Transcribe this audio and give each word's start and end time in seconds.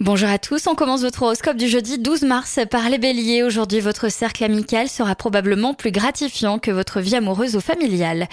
Bonjour 0.00 0.28
à 0.28 0.40
tous, 0.40 0.66
on 0.66 0.74
commence 0.74 1.02
votre 1.02 1.22
horoscope 1.22 1.56
du 1.56 1.68
jeudi 1.68 2.00
12 2.00 2.22
mars 2.22 2.58
par 2.68 2.90
les 2.90 2.98
béliers. 2.98 3.44
Aujourd'hui, 3.44 3.78
votre 3.78 4.08
cercle 4.08 4.42
amical 4.42 4.88
sera 4.88 5.14
probablement 5.14 5.72
plus 5.72 5.92
gratifiant 5.92 6.58
que 6.58 6.72
votre 6.72 7.00
vie 7.00 7.14
amoureuse 7.14 7.54
ou 7.54 7.60
familiale. 7.60 8.28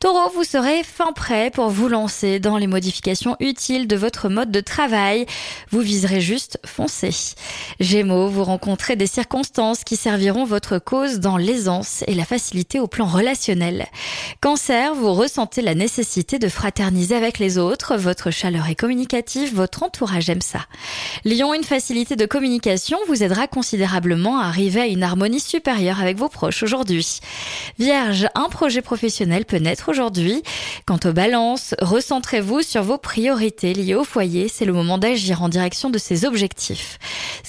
Taureau, 0.00 0.28
vous 0.34 0.42
serez 0.42 0.82
fin 0.82 1.12
prêt 1.12 1.52
pour 1.52 1.68
vous 1.68 1.86
lancer 1.86 2.40
dans 2.40 2.58
les 2.58 2.66
modifications 2.66 3.36
utiles 3.38 3.86
de 3.86 3.94
votre 3.94 4.28
mode 4.28 4.50
de 4.50 4.60
travail. 4.60 5.24
Vous 5.70 5.78
viserez 5.78 6.20
juste 6.20 6.58
foncer. 6.66 7.14
Gémeaux, 7.78 8.26
vous 8.26 8.42
rencontrez 8.42 8.96
des 8.96 9.06
circonstances 9.06 9.84
qui 9.84 9.94
serviront 9.94 10.44
votre 10.44 10.80
cause 10.80 11.20
dans 11.20 11.36
l'aisance 11.36 12.02
et 12.08 12.14
la 12.14 12.24
facilité 12.24 12.80
au 12.80 12.88
plan 12.88 13.06
relationnel. 13.06 13.86
Cancer, 14.40 14.96
vous 14.96 15.14
ressentez 15.14 15.62
la 15.62 15.76
nécessité 15.76 16.40
de 16.40 16.48
fraterniser 16.48 17.14
avec 17.14 17.38
les 17.38 17.56
autres. 17.56 17.96
Votre 17.96 18.32
chaleur 18.32 18.68
est 18.68 18.74
communicative, 18.74 19.54
votre 19.54 19.84
entourage 19.84 20.28
aime 20.28 20.42
ça. 20.42 20.66
Lion, 21.24 21.54
une 21.54 21.64
facilité 21.64 22.16
de 22.16 22.26
communication 22.26 22.98
vous 23.08 23.22
aidera 23.22 23.46
considérablement 23.46 24.38
à 24.38 24.46
arriver 24.46 24.80
à 24.80 24.86
une 24.86 25.02
harmonie 25.02 25.40
supérieure 25.40 26.00
avec 26.00 26.16
vos 26.16 26.28
proches 26.28 26.62
aujourd'hui. 26.62 27.20
Vierge, 27.78 28.28
un 28.34 28.48
projet 28.48 28.82
professionnel 28.82 29.44
peut 29.44 29.56
naître 29.56 29.90
aujourd'hui. 29.90 30.42
Quant 30.86 30.98
aux 31.04 31.12
balances, 31.12 31.74
recentrez-vous 31.80 32.62
sur 32.62 32.82
vos 32.82 32.98
priorités 32.98 33.72
liées 33.72 33.94
au 33.94 34.04
foyer. 34.04 34.48
C'est 34.48 34.64
le 34.64 34.72
moment 34.72 34.98
d'agir 34.98 35.42
en 35.42 35.48
direction 35.48 35.90
de 35.90 35.98
ces 35.98 36.24
objectifs. 36.24 36.98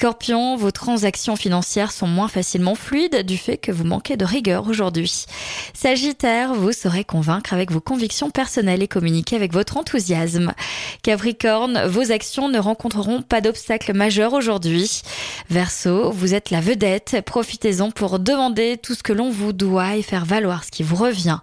Scorpion, 0.00 0.56
vos 0.56 0.70
transactions 0.70 1.36
financières 1.36 1.92
sont 1.92 2.06
moins 2.06 2.28
facilement 2.28 2.74
fluides 2.74 3.26
du 3.26 3.36
fait 3.36 3.58
que 3.58 3.70
vous 3.70 3.84
manquez 3.84 4.16
de 4.16 4.24
rigueur 4.24 4.66
aujourd'hui. 4.66 5.26
Sagittaire, 5.74 6.54
vous 6.54 6.72
saurez 6.72 7.04
convaincre 7.04 7.52
avec 7.52 7.70
vos 7.70 7.82
convictions 7.82 8.30
personnelles 8.30 8.82
et 8.82 8.88
communiquer 8.88 9.36
avec 9.36 9.52
votre 9.52 9.76
enthousiasme. 9.76 10.54
Capricorne, 11.02 11.86
vos 11.86 12.12
actions 12.12 12.48
ne 12.48 12.58
rencontreront 12.58 13.20
pas 13.20 13.42
d'obstacle 13.42 13.92
majeur 13.92 14.32
aujourd'hui. 14.32 15.02
Verseau, 15.50 16.10
vous 16.12 16.32
êtes 16.32 16.48
la 16.48 16.62
vedette, 16.62 17.20
profitez-en 17.26 17.90
pour 17.90 18.20
demander 18.20 18.78
tout 18.78 18.94
ce 18.94 19.02
que 19.02 19.12
l'on 19.12 19.28
vous 19.28 19.52
doit 19.52 19.96
et 19.96 20.02
faire 20.02 20.24
valoir 20.24 20.64
ce 20.64 20.70
qui 20.70 20.82
vous 20.82 20.96
revient. 20.96 21.40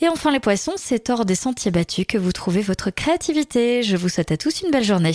Et 0.00 0.08
enfin 0.08 0.32
les 0.32 0.40
poissons, 0.40 0.74
c'est 0.74 1.10
hors 1.10 1.24
des 1.24 1.36
sentiers 1.36 1.70
battus 1.70 2.06
que 2.08 2.18
vous 2.18 2.32
trouvez 2.32 2.62
votre 2.62 2.90
créativité. 2.90 3.84
Je 3.84 3.96
vous 3.96 4.08
souhaite 4.08 4.32
à 4.32 4.36
tous 4.36 4.62
une 4.62 4.72
belle 4.72 4.82
journée. 4.82 5.14